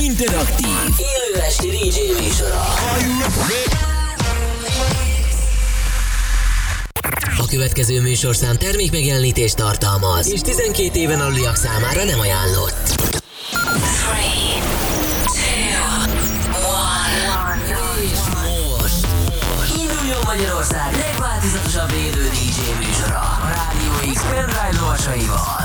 [0.00, 0.68] interaktív,
[0.98, 2.62] élő esti DJ műsora.
[7.38, 12.94] A következő műsorszám termék megjelenítést tartalmaz, és 12 éven aluliak számára nem ajánlott.
[19.56, 25.59] Most induljon Magyarország legváltozatosabb élő DJ műsora a Rádió X pendrive lovasaival.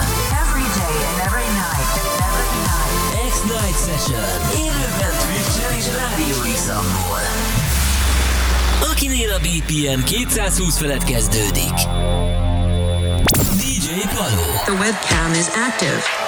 [9.16, 11.74] Akinél a BPM 220 felett kezdődik.
[13.58, 14.42] DJ Paló.
[14.66, 16.25] The webcam is active.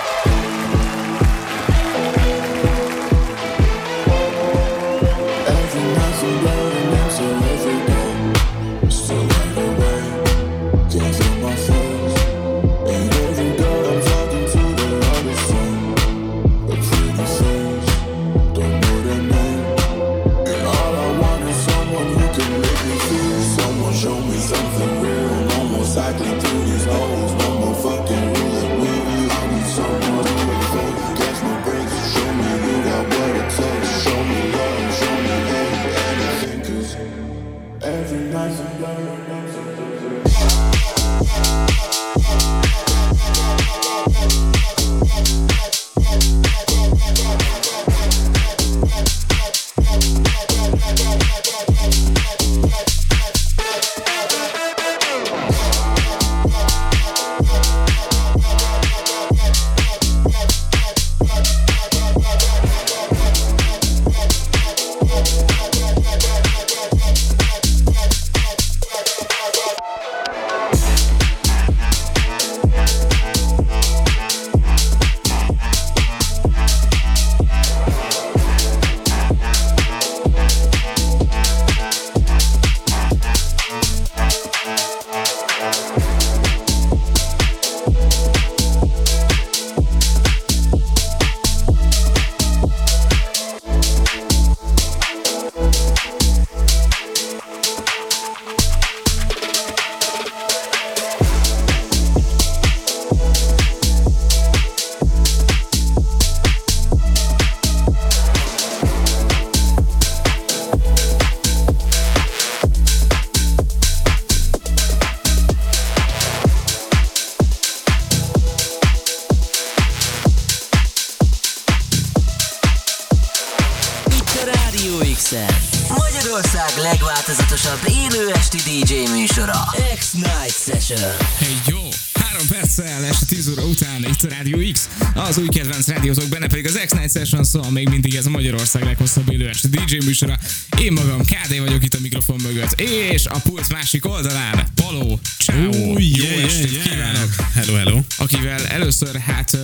[137.68, 140.38] Szóval még mindig ez a Magyarország leghosszabb élő este DJ műsora.
[140.82, 145.72] Én magam KD vagyok itt a mikrofon mögött, és a pult másik oldalán Paló, ciao,
[145.74, 147.36] jó yeah, estét yeah, kívánok!
[147.54, 148.00] Hello, hello.
[148.18, 149.58] Akivel először, hát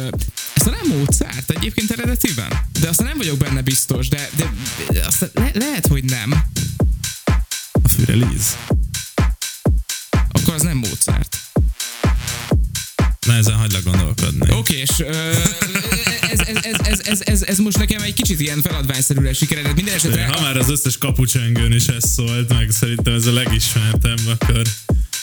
[19.03, 19.75] feladványszerűre sikeredett.
[19.75, 24.19] Minden esetre Ha már az összes kapucsengőn is ez szólt, meg szerintem ez a legismertebb,
[24.27, 24.61] akkor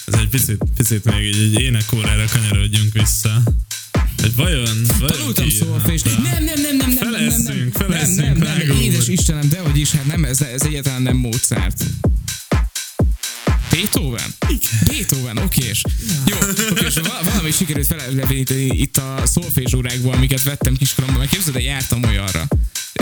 [0.05, 3.43] ez egy picit, picit még így egy énekórára kanyarodjunk vissza.
[4.21, 6.11] Hogy vajon, vajon Tanultam írta?
[6.23, 9.09] Nem, nem, nem, nem, nem, nem, nem, nem, nem, nem, nem, édes.
[9.09, 11.85] Istenem, dehogy is, hát nem, ez, ez egyáltalán nem Mozart.
[13.71, 14.35] Beethoven?
[14.87, 15.83] Beethoven, okés.
[16.27, 16.37] Jó,
[16.71, 21.63] okés, val- valami sikerült feleleveníteni itt a szolfés órákból, amiket vettem kiskoromban, mert képzeld, el,
[21.63, 22.49] jártam olyanra.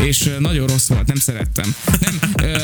[0.04, 1.74] És ö, nagyon rossz volt, nem szerettem.
[2.00, 2.58] Nem, ö,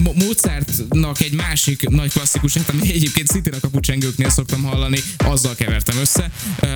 [0.00, 5.96] Mo- Mozartnak egy másik nagy klasszikusát, ami egyébként szintén a kapucsengőknél szoktam hallani, azzal kevertem
[5.98, 6.30] össze.
[6.60, 6.66] Ö,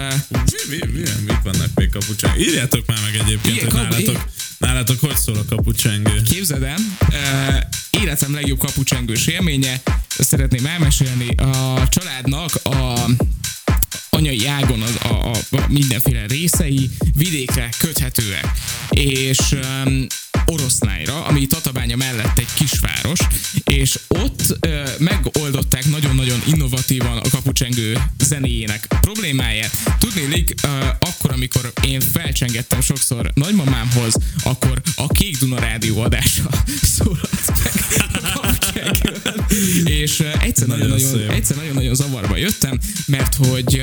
[0.69, 2.41] Mi, mi, mi, mik vannak még kapucsengő?
[2.41, 4.25] Írjátok már meg egyébként, Igen, hogy nálatok,
[4.59, 6.23] nálatok hogy szól a kapucsengő.
[6.23, 7.55] Képzeld el, uh,
[7.91, 11.35] életem legjobb kapucsengős élménye, szeretném elmesélni.
[11.35, 13.11] A családnak a
[14.11, 18.51] anyai ágon az, a, a, a mindenféle részei vidékre köthetőek.
[18.91, 20.07] És um,
[20.47, 23.19] Oroszlájra, ami Tatabánya mellett egy kisváros,
[23.65, 29.71] és ott ö, megoldották nagyon-nagyon innovatívan a kapucsengő zenéjének problémáját.
[29.99, 30.69] Tudnélik, ö,
[30.99, 34.15] akkor, amikor én felcsengettem sokszor nagymamámhoz,
[34.45, 36.49] akkor a Kék Duna rádió adása
[36.97, 38.98] szólalt meg.
[39.85, 43.83] És egyszer Nagyon nagyon-nagyon, egyszer nagyon-nagyon zavarba jöttem, mert hogy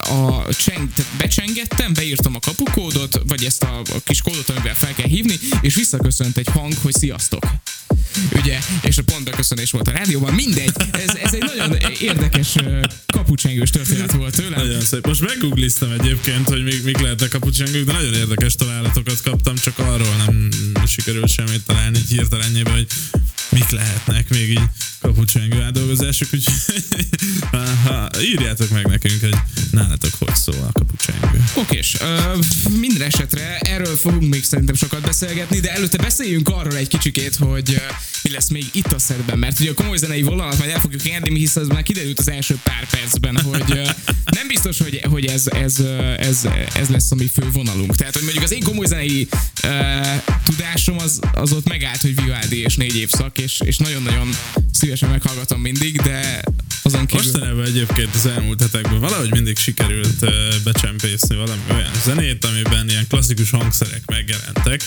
[0.00, 0.88] a cseng,
[1.18, 5.74] becsengettem, beírtam a kapukódot, vagy ezt a, a kis kódot, amivel fel kell hívni, és
[5.74, 7.44] visszaköszönt egy hang, hogy sziasztok.
[8.32, 12.54] Ugye, és a pont beköszönés volt a rádióban, mindegy, ez, ez egy nagyon érdekes
[13.06, 14.66] kapucsengős történet volt tőlem.
[14.66, 15.06] Nagyon szép.
[15.06, 20.16] Most meggoogliztam egyébként, hogy mik, mik lehetnek kapucsengők, de nagyon érdekes találatokat kaptam, csak arról
[20.16, 20.50] nem
[20.86, 22.86] sikerült semmit találni hirtelenjében, hogy
[23.54, 24.60] mik lehetnek még így
[25.00, 26.54] kapucsengő átdolgozások, úgyhogy
[28.32, 29.34] írjátok meg nekünk, hogy
[29.70, 31.44] nálatok hogy szól a kapucsengő.
[31.54, 32.38] Okés, ö,
[32.78, 37.82] minden esetre erről fogunk még szerintem sokat beszélgetni, de előtte beszéljünk arról egy kicsikét, hogy
[38.22, 41.04] mi lesz még itt a szedben, mert ugye a komoly zenei vonalat majd el fogjuk
[41.04, 43.80] érni, hisz ez már kiderült az első pár percben, hogy
[44.34, 45.78] nem biztos, hogy, hogy ez, ez,
[46.18, 47.94] ez, ez lesz a mi fő vonalunk.
[47.94, 49.28] Tehát, hogy mondjuk az én komoly zenei
[49.62, 49.68] ö,
[50.44, 54.28] tudásom az, az ott megállt, hogy Vivaldi és négy évszak, és, és nagyon-nagyon
[54.72, 56.42] szívesen meghallgatom mindig, de
[56.94, 57.24] azon kívül...
[57.24, 60.30] Mostanában egyébként az elmúlt hetekben valahogy mindig sikerült uh,
[60.64, 64.80] becsempészni valami olyan zenét, amiben ilyen klasszikus hangszerek megjelentek,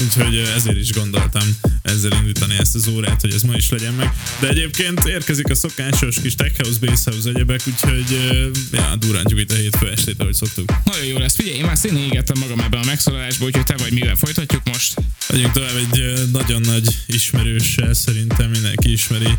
[0.00, 3.94] úgyhogy uh, ezért is gondoltam ezzel indítani ezt az órát, hogy ez ma is legyen
[3.94, 4.12] meg.
[4.40, 9.40] De egyébként érkezik a szokásos kis tech house, bass house egyebek, úgyhogy uh, ja, durrantjuk
[9.40, 10.72] itt a hétfő estét, ahogy szoktuk.
[10.84, 11.34] Nagyon jó lesz.
[11.34, 14.94] Figyelj, én már szépen égettem magam ebben a megszólalásban, úgyhogy te vagy mivel folytatjuk most.
[15.28, 19.38] Megyünk tovább egy nagyon nagy ismerőssel, szerintem mindenki ismeri.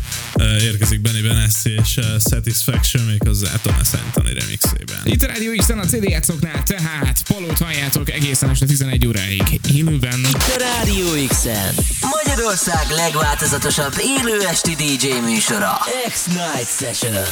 [0.60, 2.00] Érkezik Benny Benassi és
[2.30, 5.00] Satisfaction méghozzá Thomas Anthony remixében.
[5.04, 9.60] Itt a Rádió x a CD játszóknál, tehát Palót halljátok egészen este 11 óráig.
[9.74, 10.24] Élőben.
[10.32, 15.78] A Rádió X-en Magyarország legváltozatosabb élő esti DJ műsora
[16.08, 17.24] X-Night Session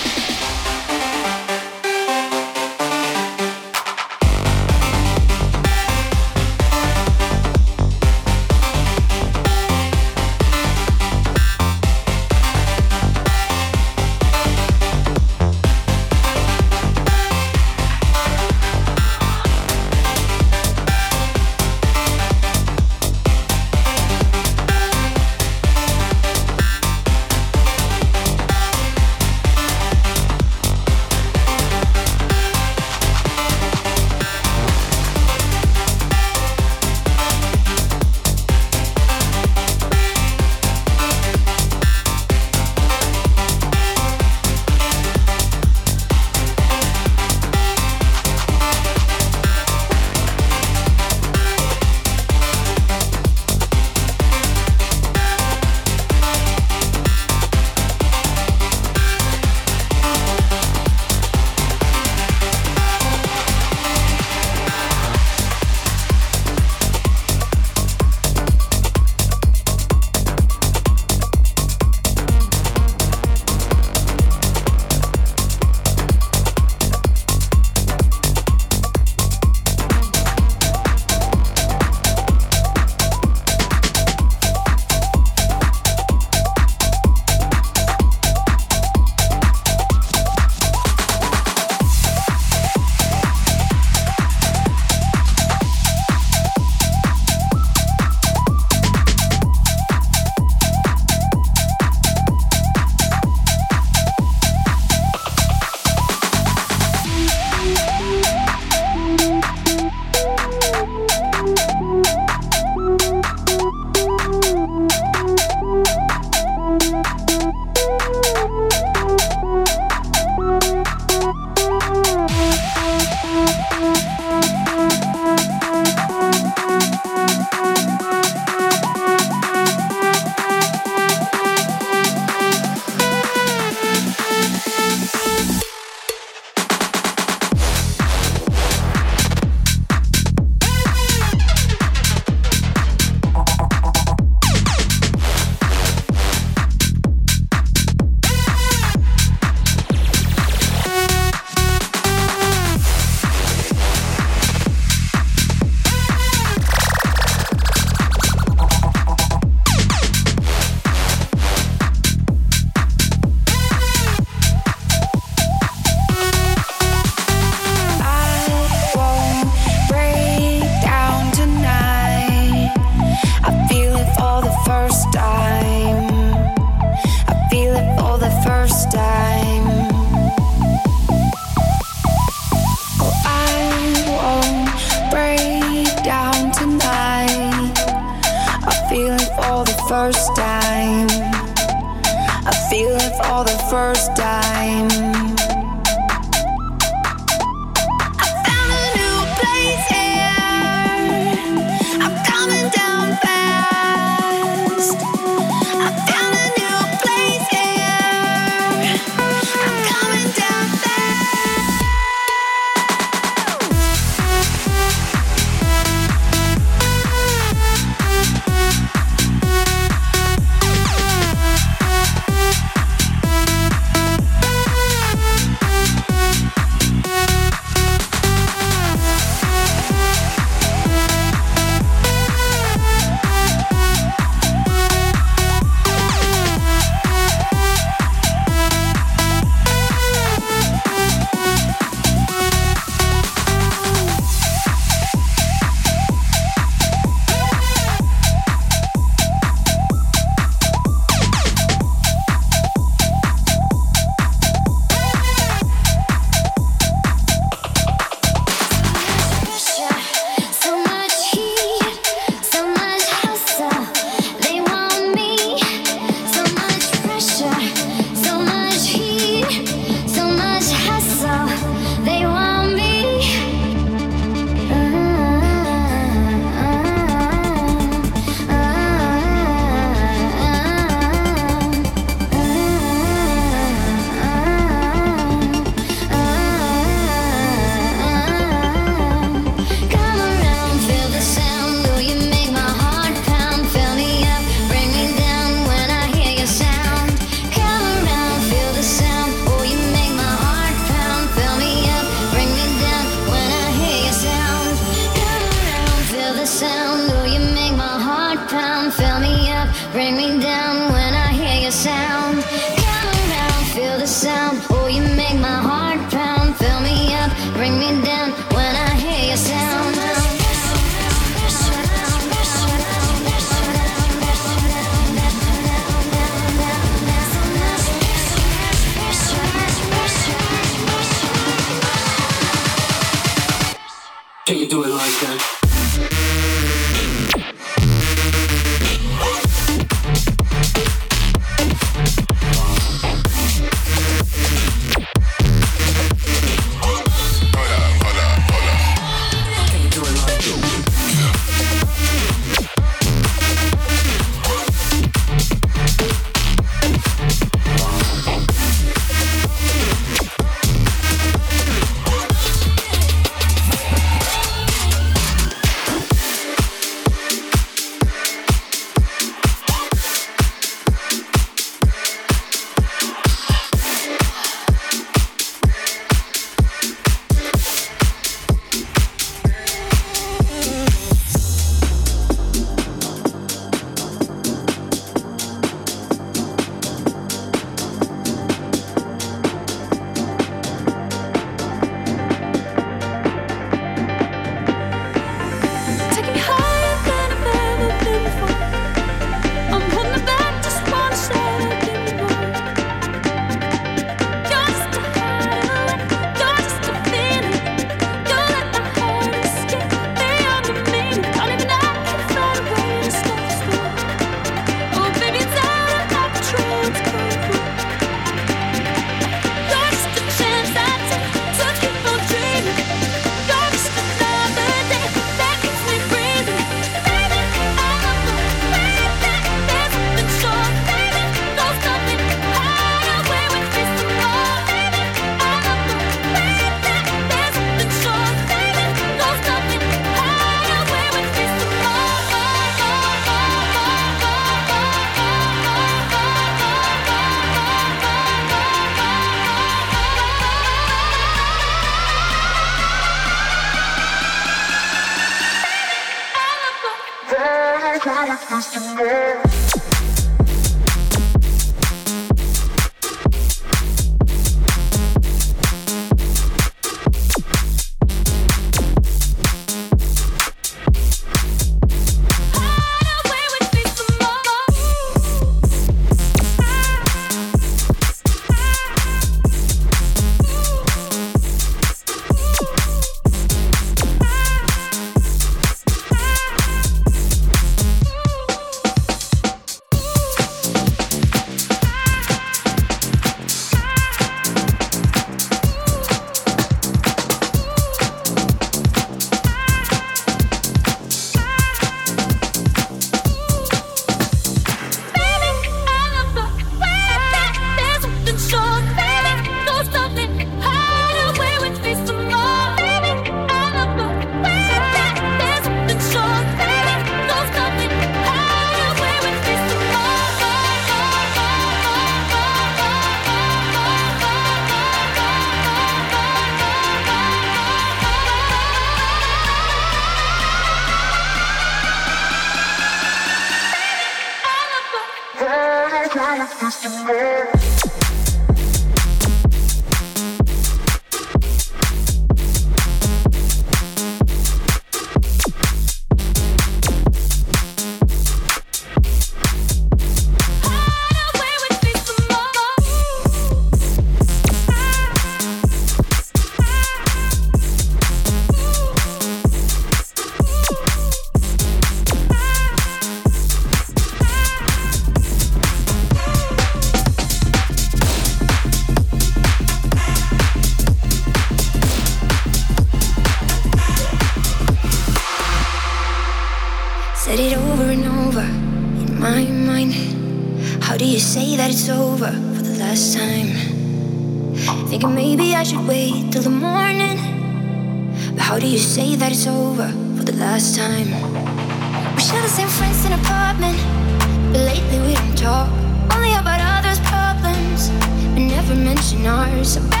[599.61, 600.00] years.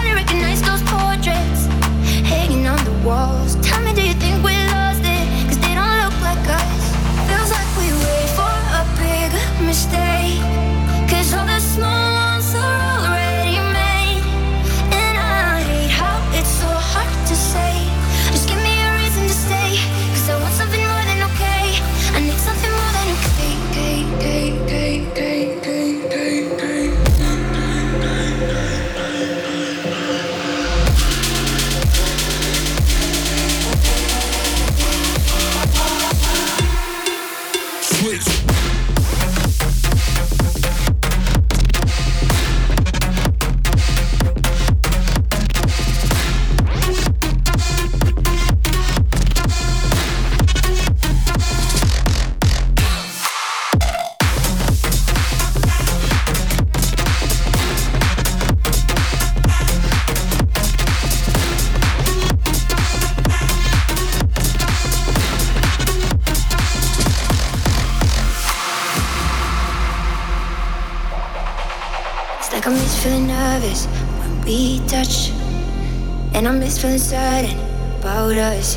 [76.91, 78.75] And I feeling certain about us.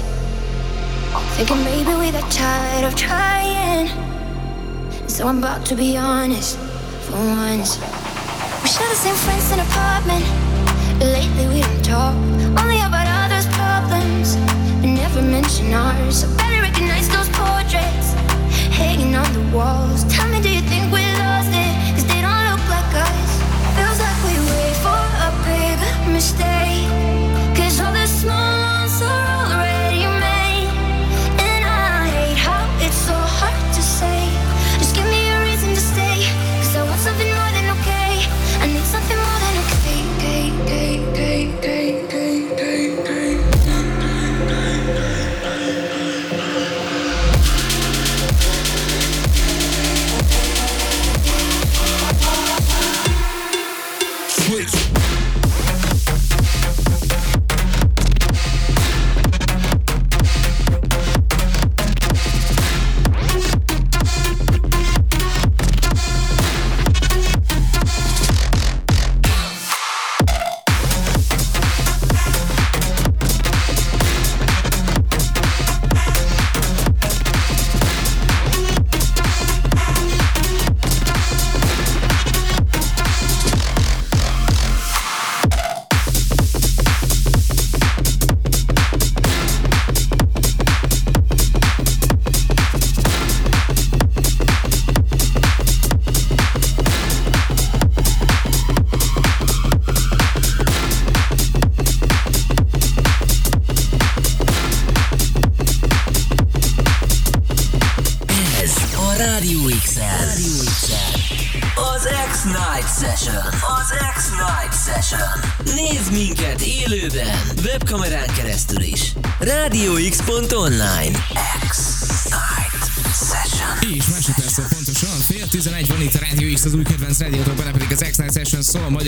[1.36, 3.88] Thinking maybe we got tired of trying.
[5.08, 6.56] So I'm about to be honest
[7.06, 7.76] for once.
[8.62, 10.24] We share the same friends and apartment.
[11.02, 12.14] Lately we don't talk.
[12.62, 14.36] Only about others' problems.
[14.78, 16.22] But never mention ours.
[16.22, 18.14] I better recognize those portraits
[18.70, 20.04] hanging on the walls.
[20.04, 20.53] Tell me, do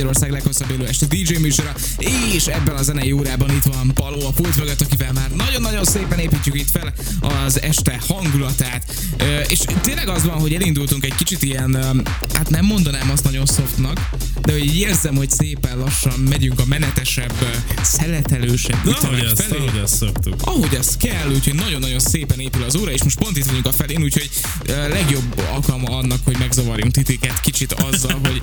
[0.06, 1.74] Magyarország leghosszabb élő este DJ műsora,
[2.34, 6.18] és ebben a zenei órában itt van Paló a pult mögött, akivel már nagyon-nagyon szépen
[6.18, 8.94] építjük itt fel az este hangulatát.
[9.48, 11.74] És tényleg az van, hogy elindultunk egy kicsit ilyen,
[12.34, 14.10] hát nem mondanám azt nagyon softnak,
[14.42, 17.34] de hogy érzem, hogy szépen lassan megyünk a menetesebb,
[17.82, 20.34] szeletelősebb Na, ahogy ezt, felé ahogy ezt szoktuk.
[20.44, 23.72] ahogy ez kell, úgyhogy nagyon-nagyon szépen épül az óra, és most pont itt vagyunk a
[23.72, 24.30] felén, úgyhogy
[24.66, 28.38] legjobb alkalma annak, hogy megzavarjunk titeket kicsit azzal, hogy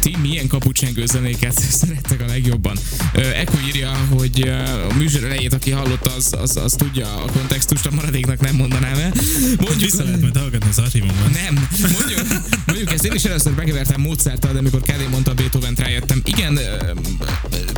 [0.00, 2.78] ti milyen kapucsengő zenéket szerettek a legjobban.
[3.34, 4.52] Eko írja, hogy
[4.90, 8.98] a műsor elejét, aki hallotta, az, az, az tudja a kontextust, a maradéknak nem mondanám
[8.98, 9.12] el.
[9.56, 11.30] Mondjuk, lehet majd hallgatni az archívumban.
[11.32, 11.68] nem.
[11.80, 12.22] Mondjuk,
[12.66, 16.22] mondjuk ezt én is először bekevertem Mozarttal, de amikor Kádé mondta Beethoven-t rájöttem.
[16.24, 16.58] Igen,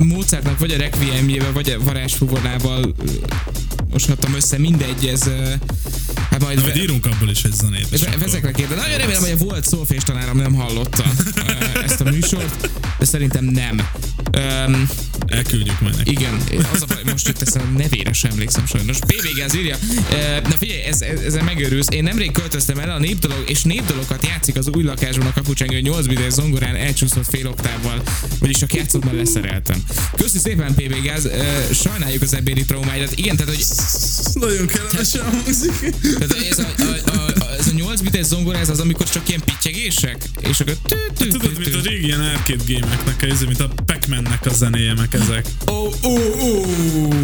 [0.03, 3.11] Mozartnak vagy a Requiemjével, vagy a varázsfuvolával ö,
[3.91, 5.31] moshattam össze, mindegy, ez...
[6.31, 6.61] Hát majd...
[6.61, 7.89] Majd írunk abból is egy zenét.
[8.19, 8.75] Vezekre kérde.
[8.75, 11.05] Nagyon remélem, hogy a volt szólfés tanárom nem hallotta
[11.85, 13.89] ezt a műsort, de szerintem nem.
[14.39, 14.89] Um,
[15.27, 16.11] Elküldjük majd neki.
[16.11, 16.41] igen,
[16.73, 18.99] az a baj, most jött eszem, nevére sem emlékszem sajnos.
[18.99, 19.77] PVG az írja,
[20.43, 21.87] na figyelj, ez, ez, ezen megőrülsz.
[21.91, 26.07] Én nemrég költöztem el a népdolog, és népdalokat játszik az új lakásban a kapucsengő 8
[26.07, 28.03] bites zongorán elcsúszott fél oktávval,
[28.39, 29.85] vagyis a játszóban leszereltem.
[30.17, 31.23] Köszi szépen PVG, e,
[31.75, 33.13] sajnáljuk az ebédi traumáidat.
[33.15, 33.65] Igen, tehát, hogy
[34.35, 35.95] Nagyon kellemesen hangzik.
[36.19, 39.29] tehát ez a, a, a, a, ez a 8 bites zongora, ez az, amikor csak
[39.29, 40.17] ilyen pittyegések,
[40.49, 43.73] és akkor tü, tü, tü, Tudod, mint a régi ilyen arcade gémeknek, ez, mint a
[43.87, 45.47] Pac-Man-nek a zenéje, meg ezek.
[45.71, 46.63] Ó, ó, ó.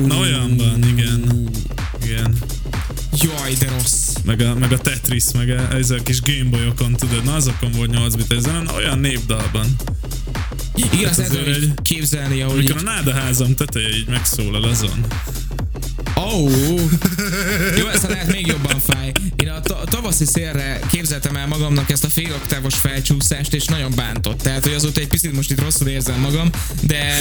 [0.06, 1.48] Na olyan van, igen.
[2.04, 2.38] Igen.
[3.22, 4.08] Jaj, de rossz.
[4.24, 7.90] Meg a, meg a Tetris, meg a, ez a kis Gameboyokon, tudod, na azokon volt
[7.90, 9.66] 8 bites zene, na olyan népdalban.
[10.92, 14.64] Igen, azért tudom így egy- képzelni, ahogy Amikor így a náda házam teteje így megszólal
[14.64, 15.04] azon.
[16.14, 16.52] Oh.
[17.78, 19.12] Jó, ez lehet még jobban fáj.
[19.48, 23.92] Én a, ta- tavaszi szélre képzeltem el magamnak ezt a fél oktávos felcsúszást, és nagyon
[23.96, 24.40] bántott.
[24.40, 27.18] Tehát, hogy azóta egy picit most itt rosszul érzem magam, de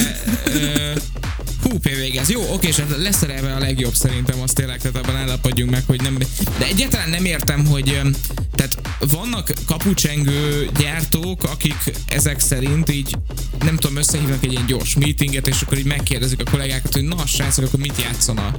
[1.61, 5.83] hú, PVG, jó, oké, és leszerelve a legjobb szerintem, azt tényleg, tehát abban állapodjunk meg,
[5.85, 6.17] hogy nem,
[6.57, 8.01] de egyáltalán nem értem, hogy
[8.55, 13.15] tehát vannak kapucsengő gyártók, akik ezek szerint így
[13.59, 17.25] nem tudom, összehívnak egy ilyen gyors meetinget, és akkor így megkérdezik a kollégákat, hogy na,
[17.25, 18.55] srácok, akkor mit játszon a,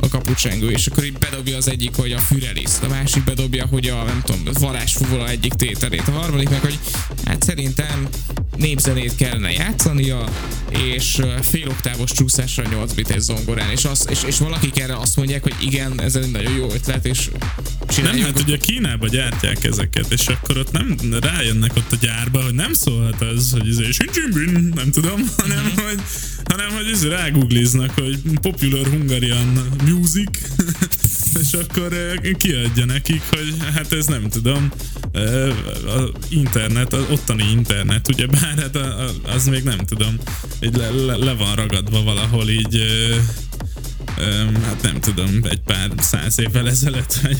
[0.00, 3.86] a kapucsengő, és akkor így bedobja az egyik, hogy a füreliszt, a másik bedobja, hogy
[3.86, 6.78] a, nem tudom, varázsfuvola egyik tételét, a harmadik meg, hogy
[7.24, 8.08] hát szerintem
[8.56, 10.24] népzenét kellene játszania,
[10.70, 15.16] és ö, fél oktávos csúszásra 8 bites zongorán, és, az, és, és valakik erre azt
[15.16, 18.24] mondják, hogy igen, ez egy nagyon jó ötlet, és Nem, csináljuk.
[18.24, 22.72] hát ugye Kínába gyártják ezeket, és akkor ott nem rájönnek ott a gyárba, hogy nem
[22.72, 25.80] szólhat az, hogy ez egy Shinjimbin, nem tudom, hanem Mhm.
[25.80, 26.00] hogy,
[26.44, 30.38] hanem hogy ez rágoogliznak, hogy Popular Hungarian Music,
[31.40, 34.72] és akkor eh, kiadja nekik, hogy hát ez nem tudom,
[35.12, 35.48] eh,
[35.96, 38.78] a internet, az ottani internet, ugye bár hát
[39.22, 40.18] az még nem tudom,
[40.60, 43.16] így le, le, van ragadva valahol így eh,
[44.64, 47.38] hát nem tudom, egy pár száz évvel ezelőtt, vagy,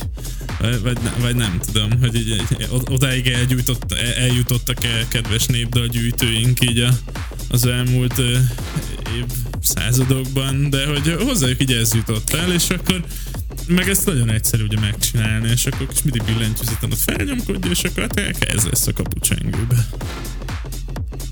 [0.60, 5.08] vagy, vagy, ne- vagy nem tudom, hogy így, így, od- odáig elgyújtott, el- eljutottak el
[5.08, 6.90] kedves népdalgyűjtőink így a,
[7.48, 8.18] az elmúlt
[9.16, 9.24] év
[9.60, 13.04] századokban, de hogy hozzájuk így ez jutott el, és akkor
[13.66, 18.02] meg ezt nagyon egyszerű ugye megcsinálni, és akkor kis mindig billentyűzeten ott felnyomkodja, és akkor
[18.02, 19.86] hát ez lesz a kapucsengőbe.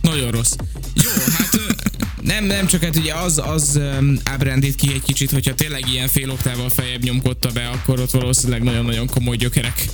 [0.01, 0.55] Nagyon rossz.
[0.95, 1.70] Jó, hát
[2.23, 6.09] nem, nem csak hát ugye az, az um, ábrándít ki egy kicsit, hogyha tényleg ilyen
[6.09, 9.85] fél oktával feljebb nyomkodta be, akkor ott valószínűleg nagyon-nagyon komoly gyökerek,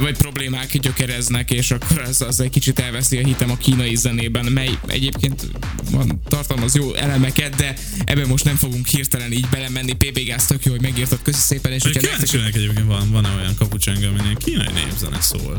[0.00, 4.44] vagy problémák gyökereznek, és akkor az, az egy kicsit elveszi a hitem a kínai zenében,
[4.44, 5.46] mely egyébként
[5.90, 9.92] van, tartalmaz jó elemeket, de ebben most nem fogunk hirtelen így belemenni.
[9.92, 13.10] PB Gáz tök jó, hogy megírtad, köszi szépen, és Hogy nektek kíváncsi vagyok egyébként van,
[13.10, 15.58] van olyan kapucsengő, aminél kínai népzene szól.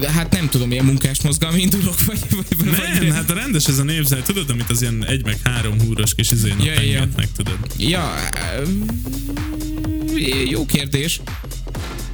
[0.00, 3.66] De hát nem tudom, ilyen munkás mozgalmi indulok, vagy, vagy, vagy Nem, hát a rendes
[3.66, 7.08] ez a népzene, tudod, amit az ilyen egy meg három húros kis izén Ja, ja,
[7.36, 7.58] tudod.
[7.78, 8.14] Ja,
[8.58, 8.62] ö,
[10.50, 11.20] jó kérdés.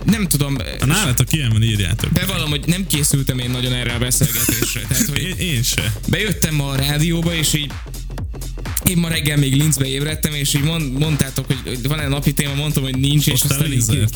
[0.05, 2.13] Nem tudom, Ha nálatok ilyen van, írjátok.
[2.13, 4.81] bevallom, hogy nem készültem én nagyon erre a beszélgetésre.
[4.89, 5.93] Tehát, hogy Én, én se.
[6.09, 7.73] bejöttem ma a rádióba, és így
[8.91, 12.83] én ma reggel még Linzbe ébredtem, és így mond, mondtátok, hogy van-e napi téma, mondtam,
[12.83, 14.09] hogy nincs, és Hoztál aztán így,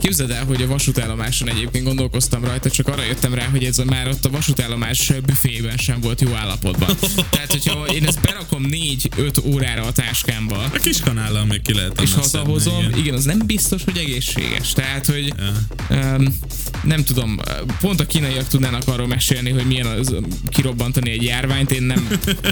[0.00, 3.84] Képzeld el, hogy a vasútállomáson egyébként gondolkoztam rajta, csak arra jöttem rá, hogy ez a,
[3.84, 6.96] már ott a vasútállomás büfében sem volt jó állapotban.
[7.30, 12.00] Tehát, hogyha én ezt berakom 4-5 órára a táskámba, A kis kanállal még ki lehet
[12.00, 12.98] és hazahozom, igen.
[12.98, 13.14] igen.
[13.14, 14.72] az nem biztos, hogy egészséges.
[14.72, 15.32] Tehát, hogy
[15.90, 16.16] Ja.
[16.16, 16.38] um,
[16.82, 17.38] nem tudom,
[17.80, 20.14] pont a kínaiak tudnának arról mesélni, hogy milyen az
[20.48, 22.08] kirobbantani egy járványt, én nem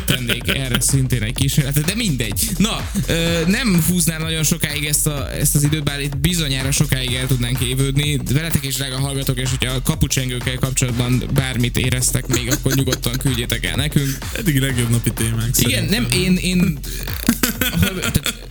[0.06, 2.48] tennék erre szintén egy kísérletet, de mindegy.
[2.56, 7.12] Na, ö, nem húznám nagyon sokáig ezt, a, ezt az időt, bár itt bizonyára sokáig
[7.14, 8.20] el tudnánk évődni.
[8.32, 13.64] Veletek is, drága hallgatók, és hogyha a kapucsengőkkel kapcsolatban bármit éreztek még, akkor nyugodtan küldjétek
[13.64, 14.18] el nekünk.
[14.32, 16.02] Eddigi legjobb napi témánk Igen, szerintem.
[16.02, 16.78] nem, én, én
[17.80, 18.48] tehát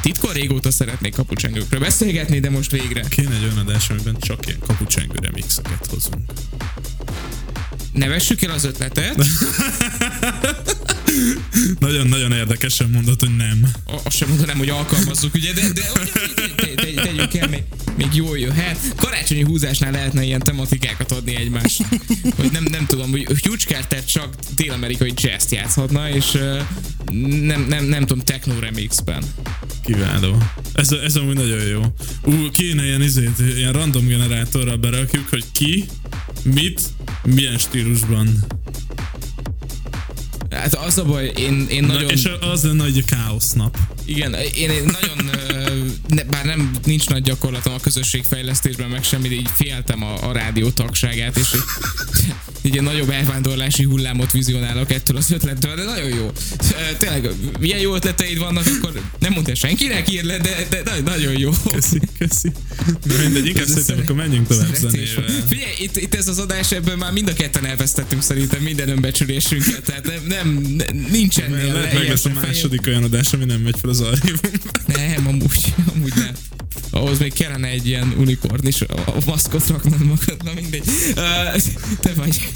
[0.00, 3.00] titkon régóta szeretnék kapucsengőkről beszélgetni, de most végre.
[3.08, 6.32] Kéne egy olyan adás, amiben csak ilyen kapucsengő remixeket hozunk.
[7.92, 9.26] Ne vessük el az ötletet,
[11.78, 13.70] Nagyon-nagyon érdekesen mondod, hogy nem.
[14.04, 15.82] Azt sem mondanám, hogy alkalmazzuk, ugye, de, de,
[16.34, 17.62] de te- te- te- kell, még,
[17.96, 18.78] még jól jöhet.
[18.96, 21.88] Karácsonyi húzásnál lehetne ilyen tematikákat adni egymásnak.
[22.36, 26.30] Hogy nem, nem tudom, hogy Hugh Carter csak dél-amerikai jazz játszhatna, és
[27.42, 29.24] nem, nem, nem tudom, techno remixben.
[29.84, 30.42] Kiváló.
[30.72, 31.82] Ez, ez amúgy nagyon jó.
[32.22, 35.84] Ú, kéne ilyen, izét, ilyen random generátorral berakjuk, hogy ki,
[36.42, 36.80] mit,
[37.22, 38.44] milyen stílusban.
[40.54, 42.10] Hát az a baj, én, én Na, nagyon...
[42.10, 43.78] és az lenne, hogy a káosz nap.
[44.04, 45.30] Igen, én, én nagyon,
[46.14, 50.32] ne, bár nem nincs nagy gyakorlatom a közösségfejlesztésben, meg semmi, de így féltem a, a
[50.32, 51.48] rádió tagságát, és
[52.62, 56.32] így egy nagyobb elvándorlási hullámot vizionálok ettől az ötlettől, de nagyon jó.
[56.98, 61.38] Tényleg, milyen jó ötleteid vannak, akkor nem mondta senkinek ír le, de, de na- nagyon
[61.38, 61.50] jó.
[61.72, 62.52] Köszi, köszi.
[63.04, 65.24] Na mindegy, inkább szerintem akkor menjünk tovább zenével.
[65.48, 69.82] Figyelj, itt, itt ez az adás, ebben már mind a ketten elvesztettünk szerintem minden önbecsülésünket,
[69.84, 70.62] tehát nem, nem
[71.10, 74.58] nincsen Lehet meg lesz a második olyan adás, ami nem megy fel az archívumba.
[74.86, 76.34] Nem, amúgy, amúgy nem.
[76.90, 80.84] Ahhoz még kellene egy ilyen unikorn is a a maszkot raknod magad, na mindegy.
[81.16, 81.62] Uh,
[82.00, 82.48] te vagy.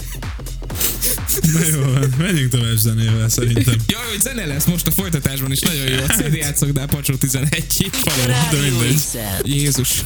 [1.52, 3.74] Na jó, van, menjünk tovább zenével szerintem.
[3.86, 5.96] Jaj, hogy zene lesz most a folytatásban is nagyon jó.
[5.96, 9.00] A CD játszok, Pacsó 11 Faló, de mindegy.
[9.42, 10.04] Jézus.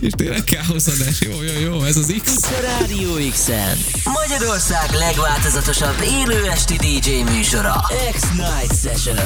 [0.00, 1.20] És tényleg káoszadás.
[1.20, 2.32] Jó, jó, jó, ez az X.
[2.42, 3.78] A Rádió X-en.
[4.04, 7.84] Magyarország legváltozatosabb élő esti DJ műsora.
[8.12, 9.16] X-Night Session.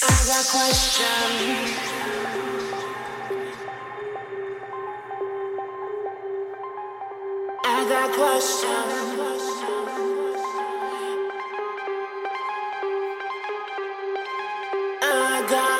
[0.00, 1.86] I got questions.
[7.64, 9.42] I got questions.
[15.02, 15.77] I got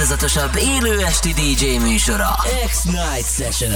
[0.00, 2.38] legváltozatosabb élő esti DJ műsora.
[2.66, 3.72] X-Night Session.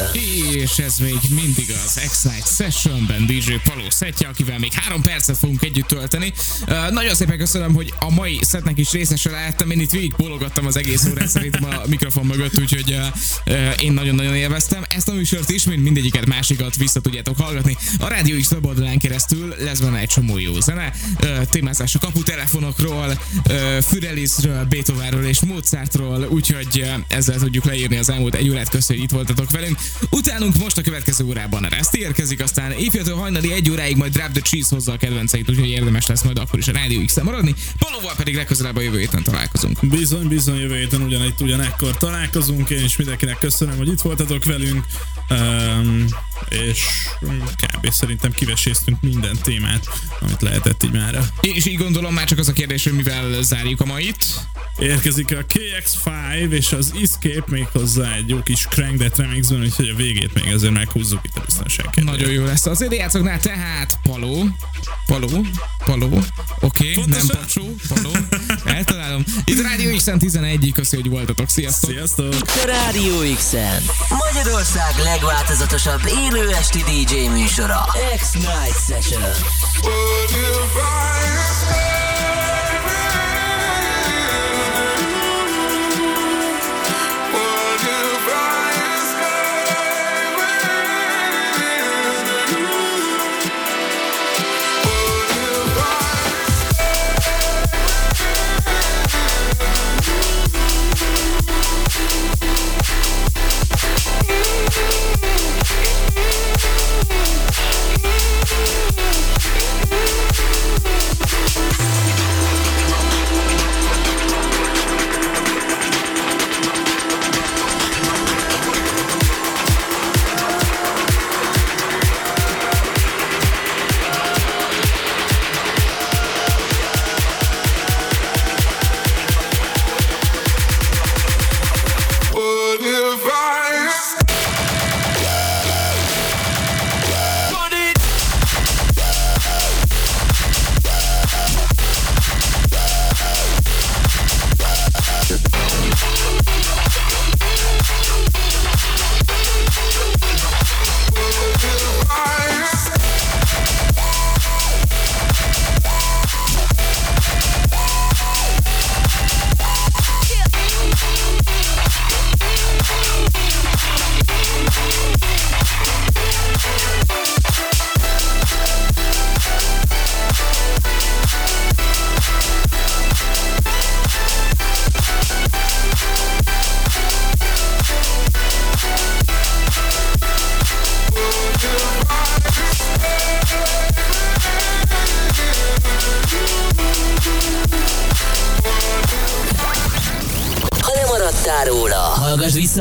[0.53, 5.62] És ez még mindig az X-Night Sessionben DJ Paló szettje, akivel még három percet fogunk
[5.62, 6.33] együtt tölteni.
[6.68, 9.70] Uh, nagyon szépen köszönöm, hogy a mai szetnek is részese lehettem.
[9.70, 13.93] Én itt végig bologattam az egész órát szerintem a mikrofon mögött, úgyhogy uh, uh, én
[13.93, 14.85] nagyon-nagyon élveztem.
[14.89, 17.77] Ezt a műsort is, mint mindegyiket másikat vissza tudjátok hallgatni.
[17.99, 23.18] A Rádió X weboldalán keresztül lesz benne egy csomó jó zene, uh, témázás a kaputelefonokról,
[23.49, 28.68] uh, Füreliszről, Beethovenről és Mozartról, úgyhogy uh, ezzel tudjuk leírni az elmúlt egy órát.
[28.68, 29.78] Köszönjük, hogy itt voltatok velünk.
[30.10, 34.40] Utánunk most a következő órában Rest érkezik, aztán éjféltől hajnali egy óráig majd Drop the
[34.40, 37.54] Cheese hozza a kedvenceit, úgyhogy érdemes lesz majd akkor is a Rádió x maradni.
[37.78, 39.78] Palóval pedig legközelebb a jövő héten találkozunk.
[39.86, 42.70] Bizony, bizony, jövő héten ugyanitt, ugyanekkor találkozunk.
[42.70, 44.84] Én is mindenkinek köszönöm, hogy itt voltatok velünk.
[45.30, 46.04] Um,
[46.48, 46.84] és
[47.56, 47.90] kb.
[47.90, 49.88] szerintem kiveséztünk minden témát,
[50.20, 51.26] amit lehetett így mára.
[51.40, 54.24] És így gondolom már csak az a kérdés, hogy mivel zárjuk a mait.
[54.78, 55.44] Érkezik a
[56.05, 58.66] KX5 és az Escape még hozzá egy jó kis
[58.98, 61.88] That remixben, úgyhogy a végét még azért meghúzzuk itt a biztonság.
[62.05, 62.66] Nagyon jó lesz.
[62.66, 64.44] Az játszoknál tehát Paló,
[65.07, 65.46] Paló,
[65.84, 66.22] Paló,
[66.61, 67.26] oké, okay, nem?
[67.26, 68.11] Pacsó, Paló,
[68.64, 69.24] eltalálom.
[69.44, 71.48] Itt Rádió X 11 köszi, hogy voltatok.
[71.48, 71.90] Sziasztok!
[71.90, 72.34] Sziasztok!
[72.66, 73.82] Rádió X-en.
[74.09, 77.86] Magyarország legváltozatosabb élő esti DJ műsora.
[78.16, 79.32] X-Night Session.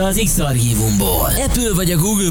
[0.03, 1.29] Az X-Archívumból.
[1.45, 2.21] Apple vagy a Google